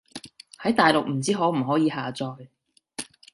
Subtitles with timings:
[0.63, 2.47] 喺大陸唔知可唔可以下載